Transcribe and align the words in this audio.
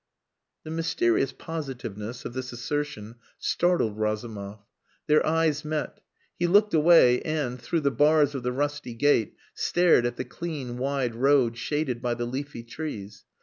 The 0.63 0.71
mysterious 0.71 1.31
positiveness 1.31 2.25
of 2.25 2.33
this 2.33 2.51
assertion 2.51 3.17
startled 3.37 3.99
Razumov. 3.99 4.65
Their 5.05 5.23
eyes 5.23 5.63
met. 5.63 6.01
He 6.39 6.47
looked 6.47 6.73
away 6.73 7.21
and, 7.21 7.61
through 7.61 7.81
the 7.81 7.91
bars 7.91 8.33
of 8.33 8.41
the 8.41 8.51
rusty 8.51 8.95
gate, 8.95 9.35
stared 9.53 10.07
at 10.07 10.15
the 10.15 10.25
clean, 10.25 10.79
wide 10.79 11.13
road 11.13 11.55
shaded 11.55 12.01
by 12.01 12.15
the 12.15 12.25
leafy 12.25 12.63
trees. 12.63 13.25